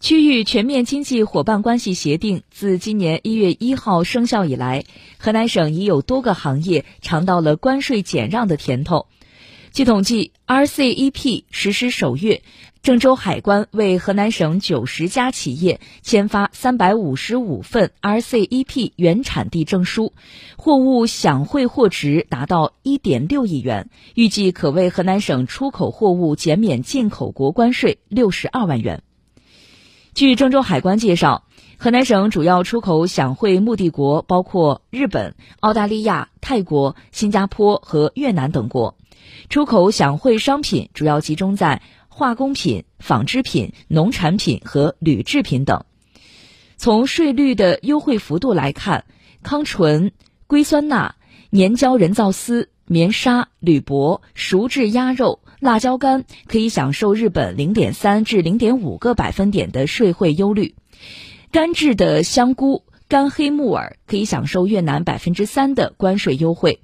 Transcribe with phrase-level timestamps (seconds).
[0.00, 4.84] 区域全面经济伙伴关系协定自今年一月一号生效以来，
[5.18, 9.06] 河南省已有多个行业尝到了关税减让的甜头。
[9.72, 12.42] 据统计，RCEP 实施首月，
[12.80, 20.12] 郑州海关为河南省九十家企业签发三百五十五份 RCEP 原产地证书，
[20.56, 29.02] 货物享汇货值达到一点六亿元，预计可为河南省出口货物减免进口国关税六十二万元。
[30.18, 31.44] 据郑州海关介绍，
[31.76, 38.96] 河南省主要出口享汇目的国包括日本、澳大利亚、泰国、新加坡和越南等国。
[39.48, 45.84] 出口享汇商品主要集中在化工品、纺织品、农产品和铝制品等。
[46.76, 49.04] 从税率的优惠幅度来看，
[49.44, 50.10] 康醇、
[50.48, 51.14] 硅酸钠、
[51.52, 55.40] 粘胶人造丝、棉纱、铝箔、熟制鸭肉。
[55.60, 60.76] 辣椒干可以享受日本零点三至零点五个百分点的税汇优率，
[61.50, 66.78] 干制的香菇、干黑木耳可以享受越南百分之三的关税优惠，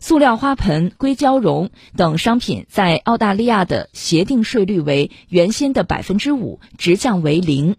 [0.00, 7.76] 塑料花盆、硅胶绒等商品在澳大利亚的协定税率为原先的百分之五，直降为零。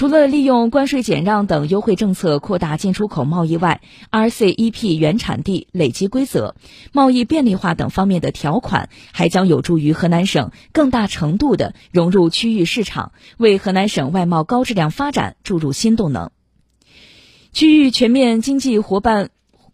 [0.00, 6.54] 除了利用关税减让等优惠政策扩大进出口贸易外，RCEP 原产地累积规则、
[6.90, 16.30] 贸易便利化等方面的条款，还将有助于河南省更大程度地融入区域市场，为河南省外贸高质量发展注入新动能。
[17.52, 19.28] 区域全面经济伙伴。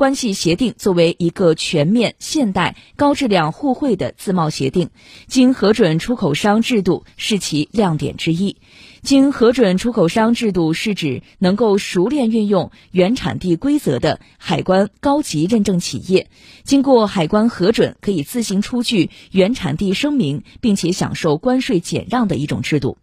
[0.00, 4.88] 关系协定作为一个全面、现代、高质量互惠的自贸协定，
[5.26, 8.56] 经核准出口商制度是其亮点之一。
[9.02, 16.30] 经核准出口商制度是指能够熟练运用原产地规则的海关高级认证企业，
[16.64, 22.96] 经过海关核准可以自行出具原产地声明，并且享受关税减让的一种制度。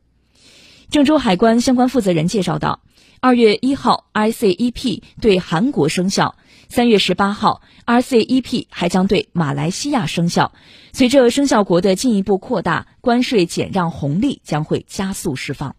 [0.90, 2.80] 郑州海关相关负责人介绍道。
[3.20, 6.36] 二月一号，I C E P 对韩国生效；
[6.70, 10.52] 三月十八号，RCEP 还将对马来西亚生效。
[10.92, 15.76] 随着生效国的进一步扩大，关税减让红利将会加速释放。